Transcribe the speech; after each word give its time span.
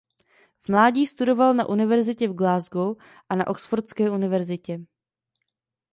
V 0.61 0.69
mládí 0.69 1.07
studoval 1.07 1.53
na 1.53 1.65
univerzitě 1.69 2.27
v 2.27 2.33
Glasgow 2.33 2.95
a 3.29 3.35
na 3.35 3.47
Oxfordské 3.47 4.11
univerzitě. 4.11 4.79